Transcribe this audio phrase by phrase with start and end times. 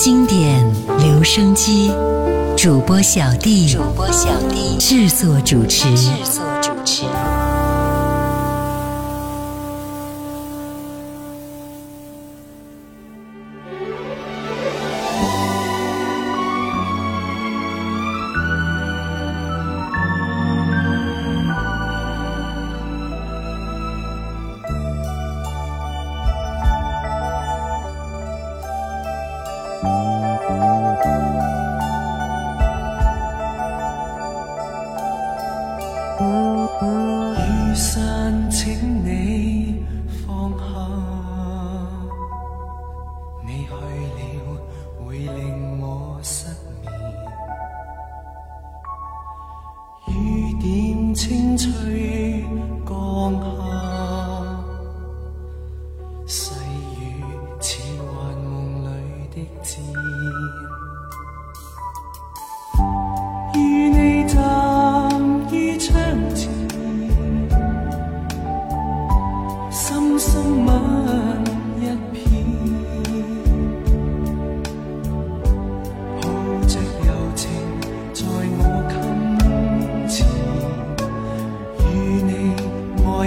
[0.00, 0.64] 经典
[1.00, 1.90] 留声机，
[2.56, 7.02] 主播小弟，主播小弟制作主持，制作主持。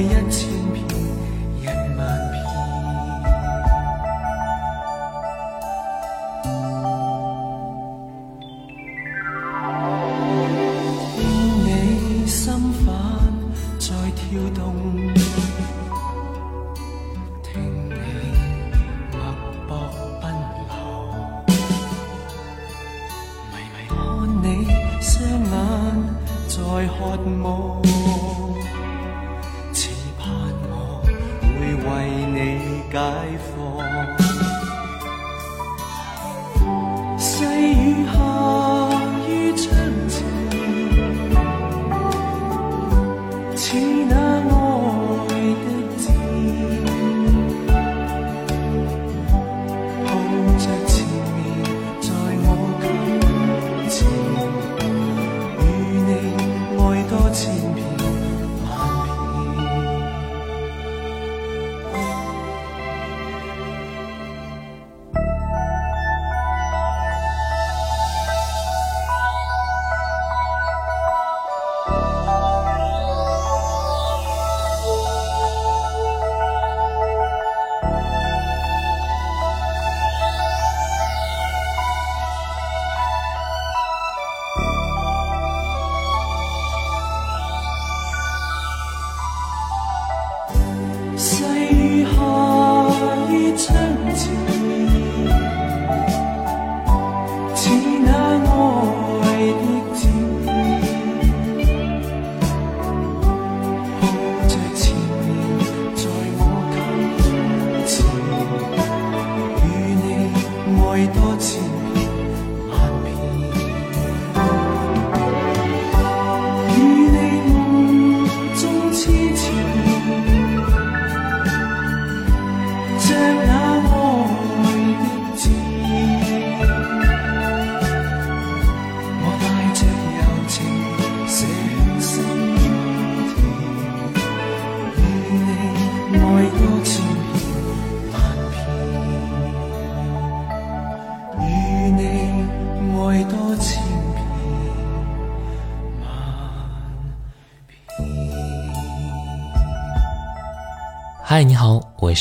[0.02, 0.51] 一次。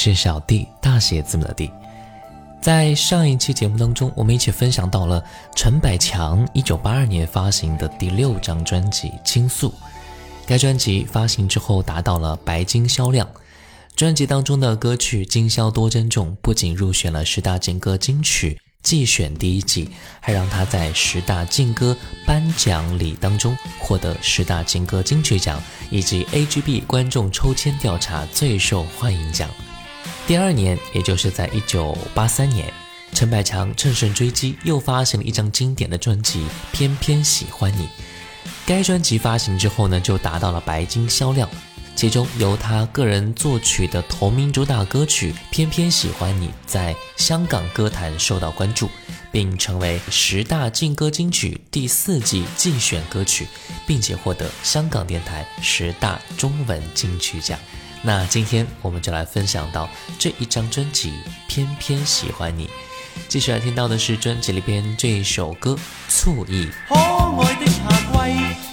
[0.02, 1.70] 是小弟，大写字母的弟。
[2.58, 5.22] 在上一期节目当中，我们一起分享到了
[5.54, 9.68] 陈百强1982年发行的第六张专辑《倾诉》。
[10.46, 13.28] 该专辑发行之后达到了白金销量，
[13.94, 21.94] 专辑当中的歌曲今宵多珍重不仅入选了十大劲歌金曲季选第一季，还让他在十大劲歌
[22.26, 29.46] 颁奖礼当中获得十大劲歌金曲奖以及 AGB 观众抽签调查最受欢迎奖。
[30.30, 32.72] 第二年，也就是在一九八三年，
[33.12, 36.38] 陈百强乘胜追击，又发行了一张经典的专辑
[36.70, 37.82] 《偏偏喜欢你》。
[38.64, 41.50] 该专辑发行之后呢，就达到了白金销量。
[41.96, 48.88] 其中由他个人作曲的同名主打歌曲《偏偏喜欢你》在香港歌坛受到关注，
[49.32, 53.48] 并成为十大劲歌金曲第四季竞选歌曲，
[53.84, 57.58] 并且获得香港电台十大中文金曲奖。
[58.02, 59.88] 那今天我们就来分享到
[60.18, 61.10] 这一张专辑
[61.48, 62.66] 《偏偏喜欢你》，
[63.28, 65.72] 继续来听到的是专辑里边这一首歌
[66.08, 66.66] 《醋意》。
[66.88, 66.94] 可
[67.42, 68.69] 爱的夏季。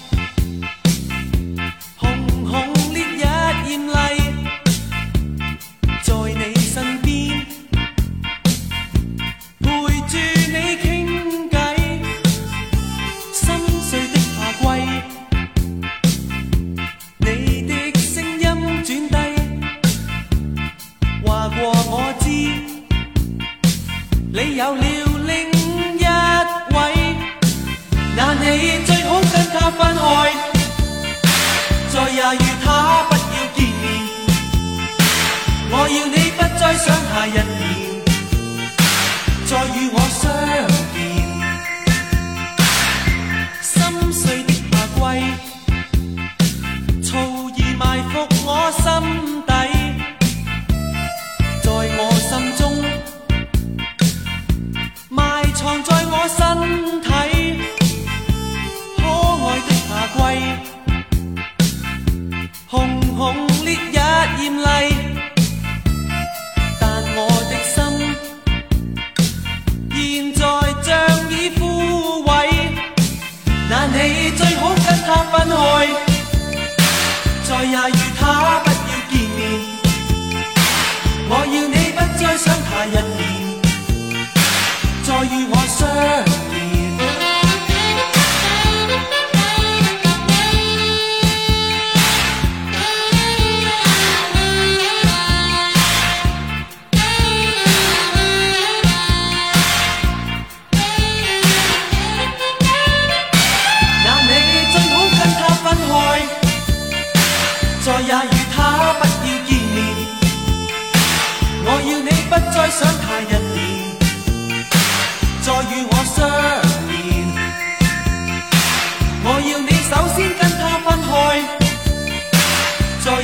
[62.78, 63.07] 空。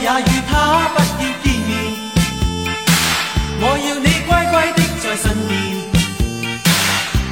[0.03, 1.71] 也与他不要见面
[3.61, 5.51] 我要你乖乖的在身边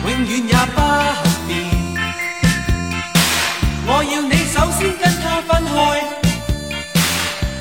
[0.06, 0.80] 永远也不
[1.48, 1.50] 变
[3.86, 5.76] 我要你首先跟他分开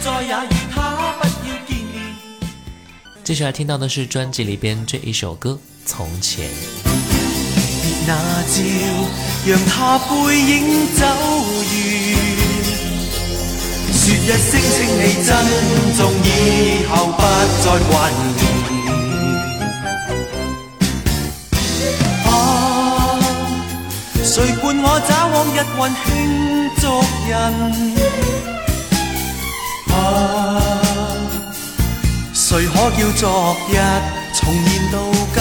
[0.00, 0.76] 再也与他
[1.18, 2.16] 不要见面
[3.24, 6.48] 接下来听到的是专辑里边这一首歌从前。
[8.06, 11.06] 那就让他背影走
[11.74, 12.39] 远。
[14.10, 15.28] 说一声请你珍
[15.96, 16.26] 重，以
[16.88, 17.22] 后不
[17.62, 18.40] 再挂念。
[22.26, 22.28] 啊，
[24.24, 26.08] 谁伴我找往日温馨
[26.80, 26.82] 足
[27.28, 27.30] 印？
[29.94, 29.96] 啊。
[32.32, 33.22] 谁可叫昨
[33.68, 33.72] 日
[34.34, 34.94] 重现到
[35.34, 35.38] 今？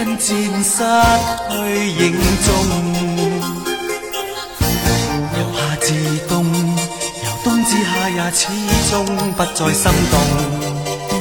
[0.00, 0.28] 如一根箭，
[0.64, 0.76] 失
[1.50, 1.52] 去
[1.90, 2.02] 影
[2.38, 2.48] 踪。
[8.12, 8.42] 也始
[8.90, 8.92] 终
[9.36, 10.14] 不再心动。
[10.80, 11.16] 浮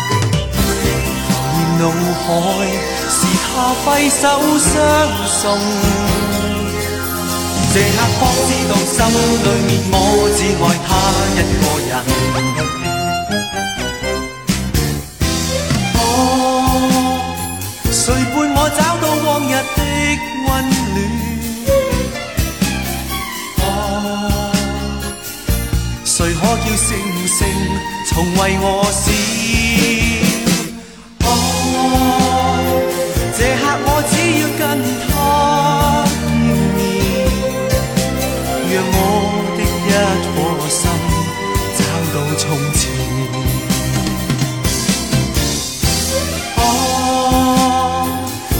[0.00, 0.80] 现
[1.78, 1.82] 脑
[2.22, 2.26] 海
[3.10, 3.46] 是他
[3.84, 4.22] 挥手
[4.58, 4.70] 相
[5.26, 5.42] 送，
[7.74, 8.96] 这刻方知道心
[9.42, 9.94] 里面我
[10.36, 10.88] 只爱他
[11.34, 11.92] 一个人。
[26.28, 26.88] 谁可叫星
[27.26, 27.38] 星
[28.06, 29.02] 从为我闪？
[31.24, 31.26] 哦，
[33.34, 34.62] 这刻我只要跟
[35.08, 35.10] 他
[36.04, 36.12] 见
[36.76, 36.78] 面，
[38.68, 38.94] 让我
[39.56, 39.90] 的一
[40.34, 40.36] 颗
[40.68, 40.78] 心
[41.78, 41.80] 找
[42.12, 42.44] 到从
[42.74, 42.78] 前。
[46.58, 46.60] 哦，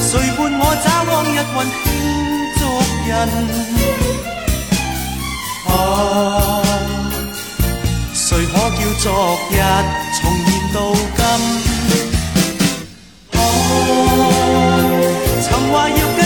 [0.01, 1.87] 谁伴我找往日温馨
[2.57, 2.61] 足
[3.07, 3.11] 印？
[5.67, 5.69] 哦。
[5.69, 6.68] 谁谁
[8.59, 9.55] 可叫昨日
[10.21, 10.77] 重现到
[11.17, 11.19] 今？
[15.71, 16.19] 话要跟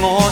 [0.00, 0.22] 我。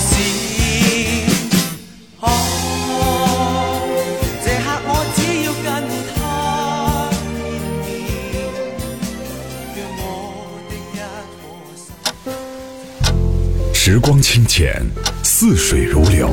[13.73, 14.81] 时光清浅，
[15.25, 16.29] 似水如流；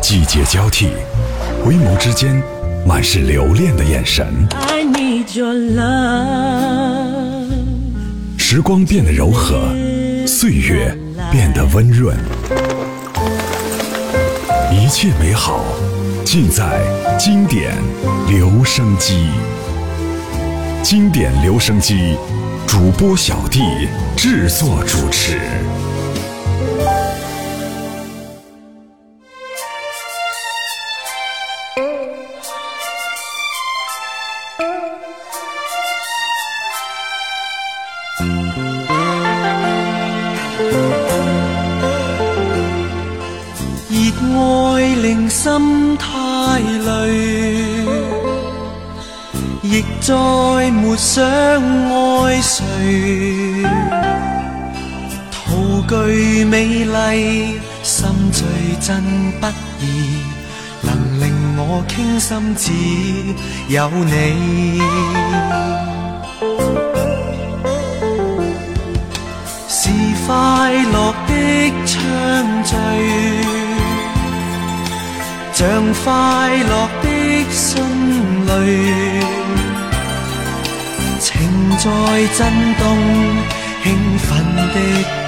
[0.00, 0.90] 季节交替，
[1.64, 2.40] 回眸之间
[2.86, 4.46] 满是留恋的眼神。
[8.38, 9.74] 时光变得柔和，
[10.24, 10.96] 岁月
[11.34, 12.16] 变得温润，
[14.70, 15.64] 一切美好
[16.24, 16.80] 尽在
[17.18, 17.74] 经典
[18.28, 19.26] 留声机。
[20.80, 22.16] 经典留声机
[22.68, 25.40] 主播小弟制作主持。
[45.44, 46.88] 心太累，
[49.62, 50.14] 亦再
[50.70, 52.64] 没想爱谁，
[55.30, 55.36] 陶
[55.86, 58.42] 具美丽，心醉
[58.80, 59.04] 真
[59.38, 59.46] 不
[59.82, 60.16] 易，
[60.80, 62.72] 能令我倾心只
[63.68, 64.80] 有你。
[69.68, 69.90] 是
[70.26, 71.32] 快乐的
[71.84, 71.92] 畅
[72.64, 72.72] 醉，
[75.64, 75.72] 像
[76.04, 76.12] 快
[76.58, 77.06] 乐的
[77.50, 77.64] 心
[78.46, 78.48] 里。
[81.76, 81.86] 在
[82.38, 82.38] 震
[82.78, 82.82] 动，
[83.82, 83.84] 兴
[84.18, 84.76] 奋的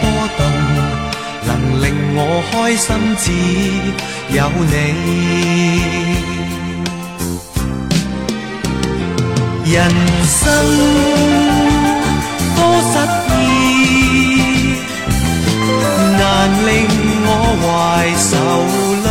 [0.01, 0.03] 波
[0.39, 0.41] 动，
[1.47, 1.49] 能
[1.83, 2.19] 令我
[2.51, 2.87] 开心
[3.19, 3.25] 只
[4.35, 4.39] 有
[4.71, 4.73] 你。
[9.71, 9.75] 人
[10.25, 10.35] 生
[12.57, 12.59] 多
[12.93, 12.95] 失
[13.35, 13.45] 意，
[16.19, 16.21] 难
[16.65, 16.71] 令
[17.27, 17.29] 我
[17.61, 17.65] 怀
[18.31, 18.31] 愁
[19.05, 19.11] 泪，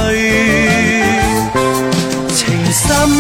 [3.08, 3.14] 心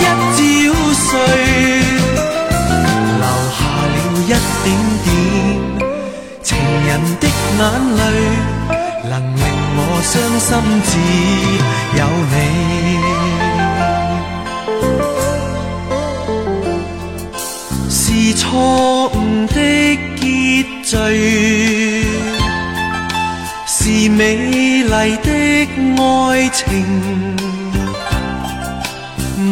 [0.00, 0.38] 一朝
[0.94, 1.08] 睡。
[4.28, 4.36] 一点
[5.04, 5.06] 点
[6.42, 6.46] 情
[6.86, 6.88] 人
[7.18, 7.24] 的
[7.56, 7.60] 眼
[7.96, 8.00] 泪，
[9.08, 9.42] 能令
[9.74, 10.48] 我伤心
[10.84, 10.90] 只
[11.98, 12.00] 有
[12.30, 12.34] 你。
[17.88, 17.96] 是
[18.34, 18.42] 错
[19.08, 19.56] 误的
[20.20, 20.22] 结
[20.84, 20.92] 局，
[23.66, 23.72] 是
[24.10, 25.28] 美丽的
[25.96, 26.02] 爱
[26.50, 26.66] 情，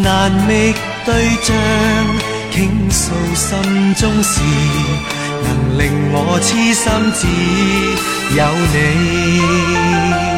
[0.06, 0.72] 难觅
[1.04, 1.54] 对象。
[2.52, 4.40] 倾诉心中事，
[5.42, 5.82] 能令
[6.12, 7.26] 我痴心只
[8.34, 8.40] 有
[8.72, 10.35] 你。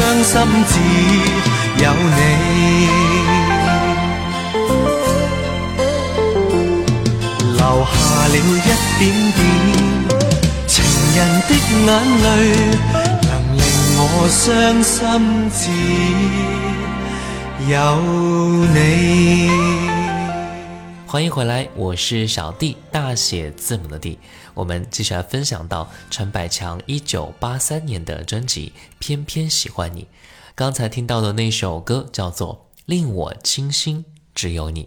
[0.00, 0.32] 伤心
[0.66, 0.74] 只
[1.84, 2.18] 有你。
[7.52, 9.00] 留下了一点
[9.36, 9.38] 点
[10.66, 10.72] 情
[11.16, 11.50] 人的
[11.84, 11.88] 眼
[12.22, 12.26] 泪，
[13.28, 13.62] 能令
[13.98, 14.40] 我伤
[14.82, 14.96] 心
[15.54, 15.60] 只
[17.70, 17.74] 有
[18.74, 18.78] 你。
[21.10, 24.16] 欢迎回来，我是小弟，大写字母的弟。
[24.54, 30.02] 我们继续来分享到陈百强一九八三年的专辑《偏偏喜欢你》。
[30.54, 34.04] 刚才听到的那首歌叫做《令我倾心
[34.36, 34.84] 只有你》。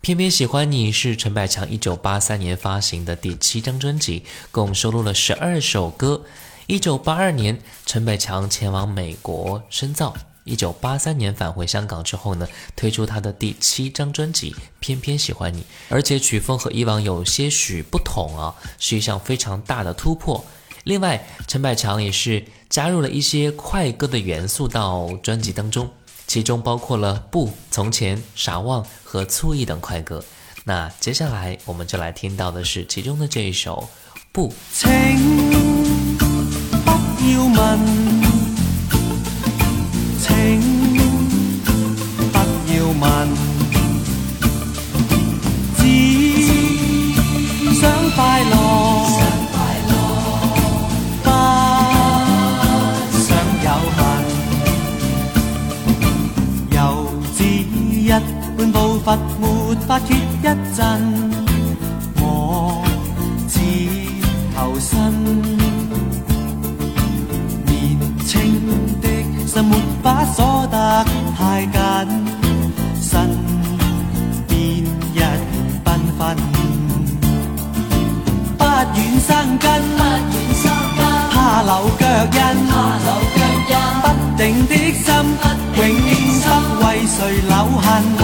[0.00, 4.22] 偏偏喜欢你是陈百强一九八三年发行的第七张专辑，
[4.52, 6.22] 共收录了十二首歌。
[6.68, 10.14] 一九八二年，陈百强前往美国深造。
[10.44, 20.44] 一九八三年返回香港之后呢，推出他的第七张专辑《偏偏喜欢你》，而且曲风和以往有些许不同啊，是一项非常大的突破。
[20.84, 25.88] 另外，陈百强也是加入了一些快歌的元素到专辑当中，
[26.26, 30.24] 其中包括了《不从前》《傻望》和《醋意》等快歌。
[30.64, 33.88] 那接下来我们就来听到的是其中的这一首
[34.32, 34.48] 《不》。
[36.18, 38.21] 不要问，
[43.02, 43.28] 要问，
[45.76, 45.80] 只
[47.74, 47.82] 想
[48.14, 48.54] 快乐，
[51.22, 51.26] 不
[53.18, 53.26] 想
[53.64, 54.00] 有恨。
[56.70, 56.78] 由
[57.34, 58.08] 自一
[58.56, 59.06] 般步伐，
[59.40, 59.42] 没
[59.86, 60.44] 法缺一
[60.76, 60.80] 阵，
[62.20, 62.22] 我
[63.48, 63.54] 只
[64.54, 64.90] 求生。
[69.52, 71.04] 心没法锁得
[71.36, 71.81] 太紧，
[82.26, 82.36] 脚
[83.36, 84.04] 印，不
[84.36, 85.06] 定的心，
[85.76, 86.44] 永不
[86.80, 87.16] 为谁
[87.48, 88.21] 留痕。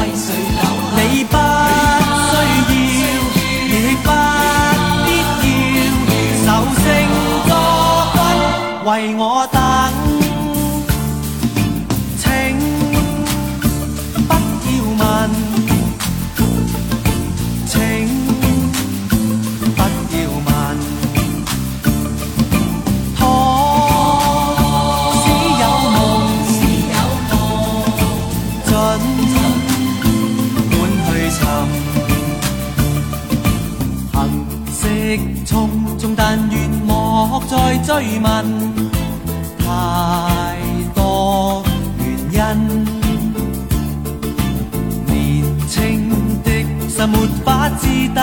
[47.09, 48.21] 心没法知得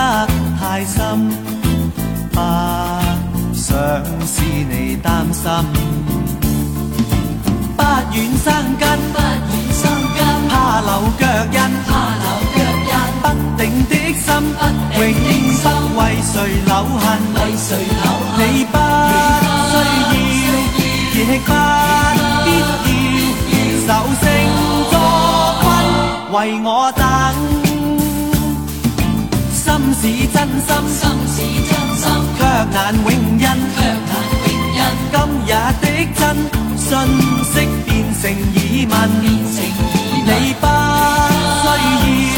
[0.60, 1.30] 太深，
[2.32, 2.40] 不
[3.54, 3.74] 想
[4.26, 5.44] 使你担心。
[7.76, 8.84] 不愿生根，
[10.50, 11.22] 怕留脚
[11.52, 11.58] 印，
[13.22, 13.24] 不
[13.58, 14.28] 定的心，
[14.94, 15.10] 不永
[15.64, 15.66] 不
[15.98, 16.34] 为谁
[16.66, 17.04] 留痕。
[17.34, 17.68] 你不需
[18.04, 18.06] 要。
[21.18, 21.50] 亦不
[22.44, 22.48] 必
[23.52, 23.54] 要，
[23.88, 23.90] 守
[24.22, 24.24] 成
[24.92, 24.94] 作
[25.62, 25.66] 君，
[26.32, 27.04] 为我等。
[30.06, 30.38] 心是真
[31.98, 32.06] 心，
[32.38, 32.40] 却
[32.72, 33.46] 难永印。
[35.12, 35.16] 今
[35.46, 35.50] 日
[35.82, 36.22] 的真
[36.78, 36.88] 信
[37.44, 37.54] 息
[37.86, 37.90] 变
[38.22, 39.24] 成疑问，你
[40.62, 40.64] 不
[41.62, 42.38] 需要，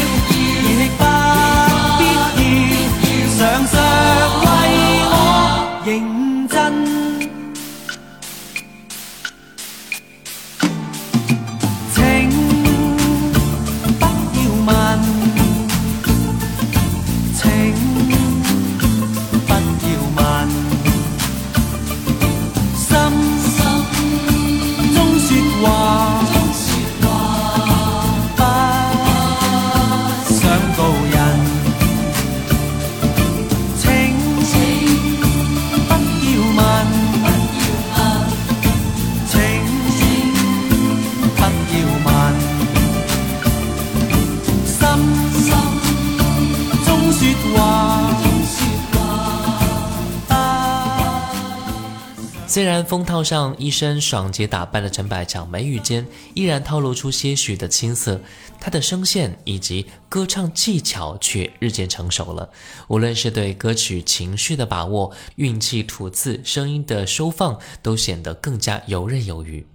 [52.88, 58.18] 风套上一身爽洁打扮的陈百强，眉宇间依然透露出些许的青涩，
[58.58, 62.48] 他的声线以及歌唱技巧却日渐成熟了。
[62.88, 69.66] 无论是对歌曲情绪的把握、运气吐字、声音的收放，都显得更加游刃有余。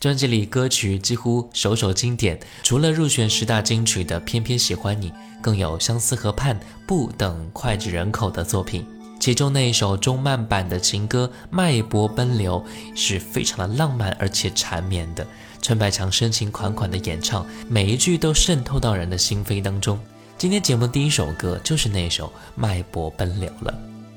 [0.00, 5.10] 专辑里歌曲几乎首首经典，除了入选十大金曲的《偏偏喜欢你》，
[5.42, 8.95] 更有《相思河畔》《不》等脍炙人口的作品。
[9.26, 12.64] 其中那一首中慢版的情歌《脉搏奔流》
[12.96, 15.26] 是非常的浪漫而且缠绵的，
[15.60, 19.98] 陈百强深情款款的演唱，每一句都渗透到人的心扉当中。
[20.38, 23.74] 今天节目第一首歌就是那首《脉搏奔流》了。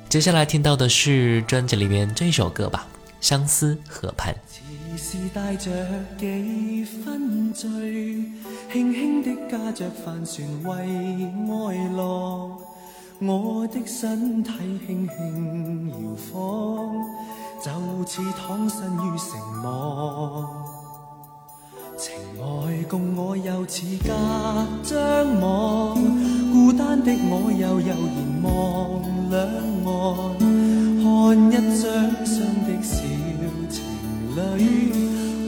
[0.08, 2.88] 接下来听到的是专辑里面这首歌吧，
[3.19, 4.32] 《相思河畔》。
[4.95, 5.72] 是带着
[6.19, 7.67] 几分醉，
[8.72, 12.62] 轻轻的驾着帆船为爱落。
[13.22, 14.50] 我的身体
[14.88, 15.94] 轻轻摇
[16.32, 16.96] 晃，
[17.62, 17.70] 就
[18.08, 20.48] 似躺身于城网。
[21.98, 22.42] 情爱
[22.84, 24.14] 共我又似隔
[24.84, 24.98] 张
[25.42, 25.96] 网，
[26.54, 28.50] 孤单的我又悠然望
[29.30, 29.38] 两
[29.84, 29.90] 岸，
[31.04, 31.06] 看
[31.52, 31.84] 一张
[32.24, 32.96] 张的小
[33.70, 33.76] 情
[34.34, 34.58] 侣，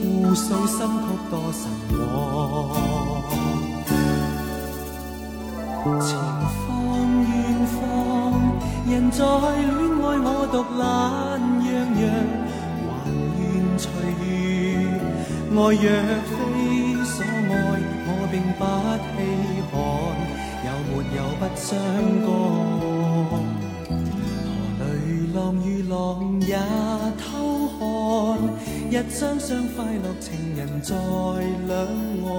[0.02, 1.62] 互诉心曲多神
[1.96, 2.02] 往。
[8.84, 10.82] 人在恋爱我独懒
[11.62, 12.04] 洋洋，
[12.88, 12.90] 还
[13.38, 13.40] 愿
[13.78, 13.84] 随
[14.20, 14.26] 遇。
[15.52, 15.86] 爱若
[16.26, 16.30] 非
[17.04, 17.50] 所爱，
[18.06, 18.60] 我并不
[19.14, 19.16] 稀
[19.70, 19.74] 罕，
[20.66, 21.66] 有没有不相
[22.26, 22.28] 干？
[25.34, 25.96] 浪与浪
[26.42, 26.52] 也
[27.16, 27.24] 偷
[27.78, 27.80] 看，
[28.90, 30.94] 一双双快乐情人在
[31.66, 31.72] 两
[32.28, 32.30] 岸，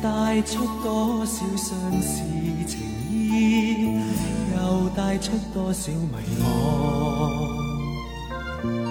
[0.00, 0.06] 带
[0.42, 0.52] 出
[0.84, 1.68] 多少相
[2.00, 2.22] 思
[2.66, 2.78] 情
[3.10, 3.69] 意，
[5.00, 8.89] 带出多少迷惘。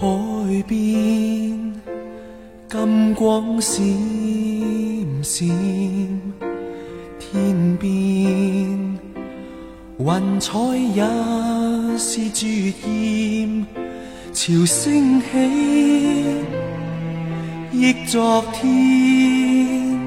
[0.00, 0.06] 海
[0.68, 0.78] 边
[2.68, 3.84] 金光闪
[5.24, 5.48] 闪，
[7.18, 7.90] 天边
[9.98, 10.56] 云彩
[10.94, 11.02] 也
[11.98, 13.66] 是绝艳，
[14.32, 15.26] 潮升起
[17.72, 19.98] 忆昨天。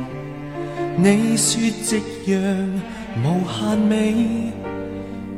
[0.96, 2.42] 你说夕阳
[3.26, 4.54] 无限美，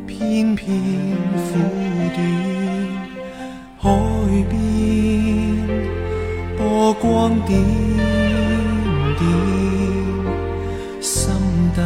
[0.06, 0.68] 偏偏
[1.34, 1.58] 苦
[2.14, 2.63] 短，
[3.84, 3.90] 海
[4.50, 4.54] 边。
[6.58, 7.62] 波光点
[9.20, 9.22] 点，
[11.02, 11.34] 心
[11.76, 11.82] 底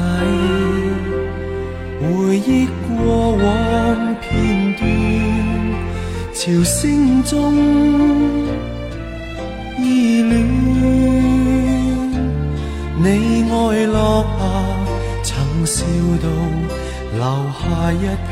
[2.00, 2.06] 回
[2.38, 3.42] 忆过往
[4.22, 4.30] 片
[4.78, 4.82] 段，
[6.36, 7.34] 潮声中
[9.80, 10.36] 依恋。
[13.00, 13.06] 你
[13.50, 13.56] 爱
[13.88, 13.98] 落
[14.38, 14.40] 霞，
[15.24, 15.84] 曾笑
[16.22, 16.26] 到
[17.16, 17.20] 留
[17.58, 17.96] 下一
[18.28, 18.32] 片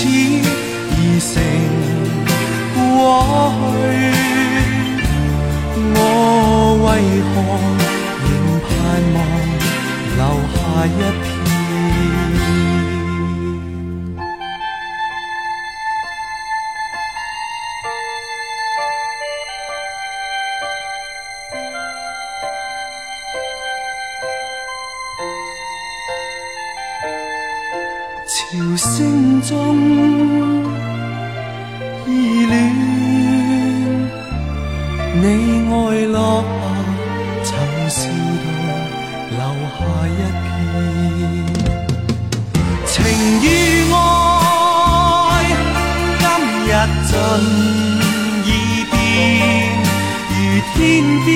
[0.00, 1.30] 此已成
[2.74, 2.78] 过
[3.60, 3.76] 去。
[5.92, 5.98] 我
[6.84, 6.88] 为
[7.28, 7.32] 何
[8.24, 8.32] 仍
[8.64, 8.72] 盼
[9.14, 9.18] 望
[10.16, 10.20] 留
[10.54, 11.00] 下一
[39.50, 40.48] 留下一片
[42.86, 42.92] 情
[43.42, 43.44] 与
[43.92, 43.94] 爱
[46.20, 46.22] 今
[46.66, 46.68] 日
[47.08, 47.10] 尽
[48.46, 48.48] 已
[48.90, 48.92] 变
[50.30, 50.38] 如
[50.72, 50.78] 天
[51.24, 51.28] 边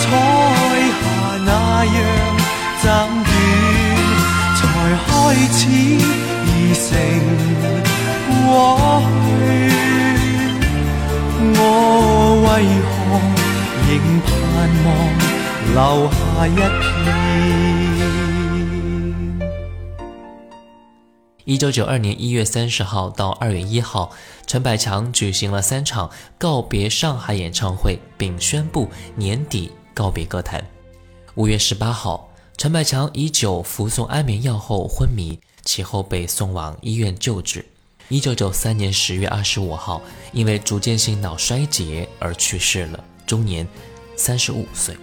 [0.00, 0.04] 彩
[1.00, 1.02] 霞
[1.46, 1.50] 那
[1.86, 1.96] 样
[2.82, 3.32] 暂远
[4.58, 4.60] 才
[5.06, 5.10] 开
[5.52, 5.60] 始
[6.44, 6.84] 已成
[8.28, 8.44] 过
[9.24, 9.28] 去
[11.54, 11.58] 我
[12.44, 12.46] 为
[12.90, 12.92] 何
[13.88, 13.90] 仍
[14.26, 14.30] 盼
[14.84, 14.86] 望
[15.74, 15.78] 留
[16.10, 16.70] 下一片？
[21.44, 24.12] 一九九二年一月三十号到二月一号，
[24.46, 30.64] 陈百强举行了三场告别上海演唱会，并宣布年底告别歌坛。
[31.34, 37.64] 五月十八号，陈百强以酒服送安眠药后昏迷，其后被送往医院救治。
[38.08, 40.00] 一九九三年十月二十五号，
[40.32, 43.66] 因为逐渐性脑衰竭而去世了，终年
[44.16, 44.96] 三十五岁。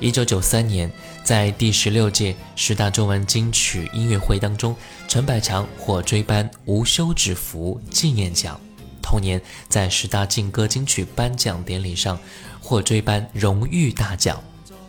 [0.00, 0.88] 一九九三年，
[1.24, 4.74] 在第十六届十大中文金曲音乐会当中，
[5.08, 8.60] 陈百强获追颁无休止符纪念奖。
[9.02, 12.16] 同年，在十大劲歌金曲颁奖典礼上，
[12.60, 14.40] 获追颁荣誉大奖。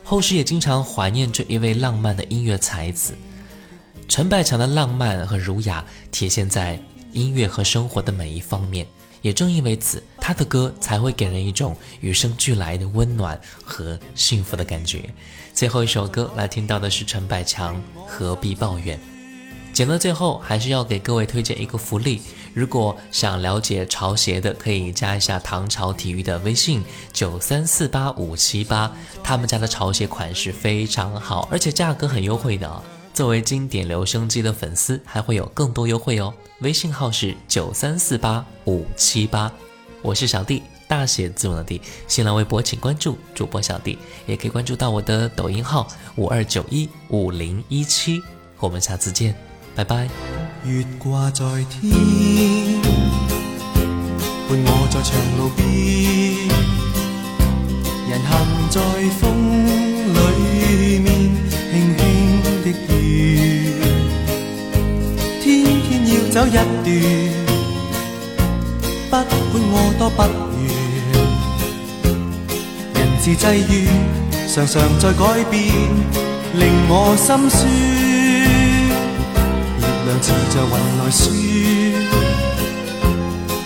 [0.03, 3.15] 后世也经常怀念这一位浪漫的音乐才子。
[4.07, 6.79] 陈百强的浪漫和儒雅，体现在
[7.13, 8.85] 音乐和生活的每一方面。
[9.21, 15.09] 也正因为此，他的歌才会给人一种与生俱来的温暖和幸福的感觉。
[15.53, 17.75] 最后一首歌来听到的是陈百强
[18.07, 18.97] 《何必抱怨》。
[19.71, 22.21] 节目最后还是要给各位推荐一个福利，
[22.53, 28.91] 如果想了解潮鞋的，可以加一下唐朝体育的微信九三四八五七八，
[29.23, 32.83] 他们家的潮鞋款式非常好，而且价格很优惠的。
[33.19, 36.33] 作为经典留声机的粉丝，还会有更多优惠哦。
[36.61, 39.51] 微信号是九三四八五七八，
[40.01, 41.81] 我是小弟，大写字母的弟。
[42.07, 48.21] 新浪微博请关注主播小弟，也可以关注到我的抖音号五二九一五零一七。
[48.57, 49.35] 我们下次见，
[49.75, 50.07] 拜拜。
[50.63, 51.91] 月挂在天，
[54.47, 55.67] 伴我在长路边，
[58.07, 58.79] 人行在
[59.19, 59.27] 风
[60.15, 61.18] 里面，
[62.73, 63.73] 的雨，
[65.41, 65.45] 天
[65.81, 66.87] 天要走一段，
[69.09, 70.19] 不管我多不
[70.61, 70.67] 愿，
[72.95, 73.73] 人事际遇
[74.47, 75.57] 常常在改变，
[76.55, 77.59] 令我心酸。
[79.77, 81.21] 月亮似在云来雪，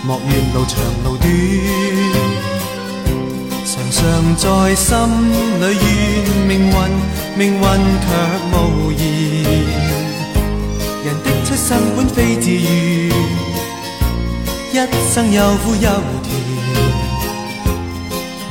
[0.06, 0.72] 莫怨路长
[1.04, 1.28] 路短，
[3.74, 4.00] 常常
[4.36, 4.96] 在心
[5.60, 5.84] 里怨
[6.46, 6.72] 命运，
[7.36, 8.06] 命运却
[8.52, 8.54] 无
[8.92, 9.02] 言。
[11.04, 12.62] 人的出生本非自愿，
[14.72, 14.76] 一
[15.12, 15.90] 生又苦又
[16.22, 16.30] 甜，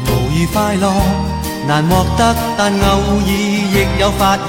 [0.07, 0.91] 无疑快乐
[1.69, 4.41] 难获得，但偶尔亦有发现。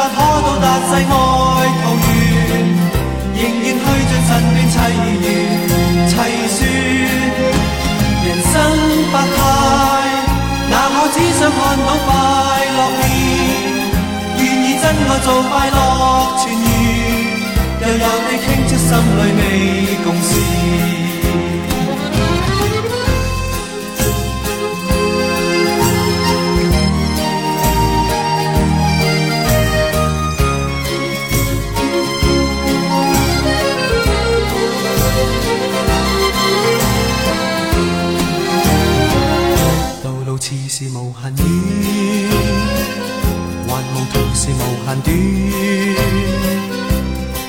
[0.00, 1.12] 法可到达世外
[1.82, 2.10] 桃源，
[3.36, 4.74] 仍然去尽身边凄
[5.20, 5.26] 怨
[6.08, 6.12] 凄
[6.56, 6.58] 酸。
[8.24, 8.52] 人生
[9.12, 9.38] 百态，
[10.70, 12.08] 哪可只想看到快
[12.76, 13.02] 乐面？
[14.38, 15.78] 愿意真爱做快乐
[16.38, 16.68] 泉源，
[17.82, 19.40] 悠悠地倾出心里未
[20.04, 21.09] 共事。
[43.66, 45.08] 还无同是无限短，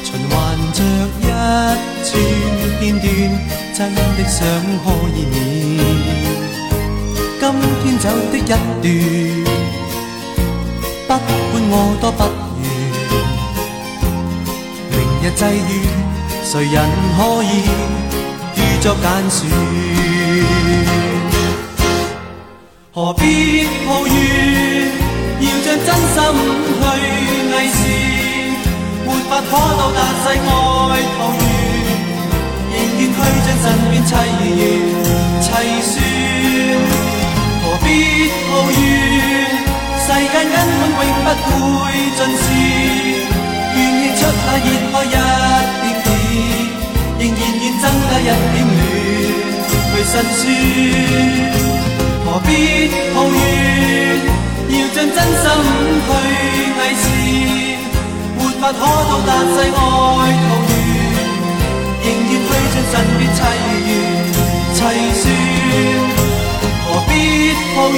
[0.04, 0.34] 循环
[0.74, 0.80] 着
[1.20, 1.24] 一
[2.06, 2.10] 串
[2.80, 3.04] 片段，
[3.74, 4.40] 真的想
[4.84, 5.34] 可以免。
[7.40, 7.44] 今
[7.84, 8.54] 天走的一段，
[11.08, 12.20] 不管我多不
[12.62, 12.64] 愿。
[14.92, 15.72] 明日际遇，
[16.44, 16.76] 谁人
[17.18, 17.46] 可以
[18.56, 19.40] 预作拣选？
[22.94, 24.12] 何必抱怨？
[25.40, 26.16] 要将真心
[26.68, 26.84] 去。
[27.52, 27.82] 伪善
[29.06, 30.52] 没法可到达世外
[31.16, 31.42] 桃源，
[32.70, 34.12] 仍愿去尽身边凄
[34.44, 34.60] 怨
[35.42, 35.48] 凄
[35.88, 35.94] 酸。
[37.64, 37.88] 何必
[38.52, 38.76] 抱怨？
[40.04, 41.28] 世间根本永不
[41.80, 41.82] 会
[42.18, 42.44] 尽时，
[43.74, 45.00] 愿意出那热爱
[45.82, 46.06] 一点
[47.18, 48.76] 点，仍然愿增加一点暖
[49.88, 51.61] 去辛酸。
[52.42, 53.38] 何必抱怨？
[54.70, 55.46] 要将真心
[56.08, 57.06] 去伪善，
[58.36, 60.74] 没法可到达世外桃源，
[62.02, 63.40] 仍愿去尽身边凄
[63.86, 63.90] 怨
[64.74, 64.78] 凄
[65.22, 65.24] 酸。
[66.88, 67.10] 何必
[67.76, 67.98] 抱怨？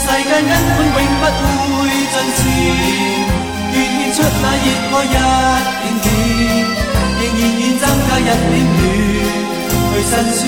[0.00, 1.22] 世间根本永不
[1.76, 1.78] 会
[2.12, 2.40] 尽善，
[3.72, 5.00] 愿献出那热爱
[5.82, 6.08] 一点点，
[7.20, 8.32] 仍然愿增加一点
[8.72, 8.80] 暖。
[9.92, 10.40] 去辛酸。